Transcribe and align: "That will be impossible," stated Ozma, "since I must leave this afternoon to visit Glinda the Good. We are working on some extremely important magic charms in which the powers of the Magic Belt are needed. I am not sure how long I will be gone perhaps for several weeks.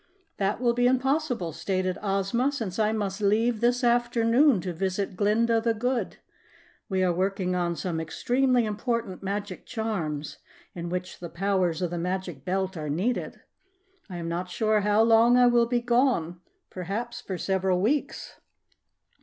"That 0.37 0.59
will 0.59 0.73
be 0.73 0.87
impossible," 0.87 1.53
stated 1.53 1.99
Ozma, 2.01 2.51
"since 2.51 2.79
I 2.79 2.91
must 2.91 3.21
leave 3.21 3.61
this 3.61 3.83
afternoon 3.83 4.59
to 4.61 4.73
visit 4.73 5.15
Glinda 5.15 5.61
the 5.61 5.75
Good. 5.75 6.17
We 6.89 7.03
are 7.03 7.13
working 7.13 7.53
on 7.53 7.75
some 7.75 7.99
extremely 7.99 8.65
important 8.65 9.21
magic 9.21 9.67
charms 9.67 10.39
in 10.73 10.89
which 10.89 11.19
the 11.19 11.29
powers 11.29 11.83
of 11.83 11.91
the 11.91 11.99
Magic 11.99 12.43
Belt 12.43 12.75
are 12.75 12.89
needed. 12.89 13.41
I 14.09 14.17
am 14.17 14.27
not 14.27 14.49
sure 14.49 14.81
how 14.81 15.03
long 15.03 15.37
I 15.37 15.45
will 15.45 15.67
be 15.67 15.81
gone 15.81 16.39
perhaps 16.71 17.21
for 17.21 17.37
several 17.37 17.79
weeks. 17.79 18.37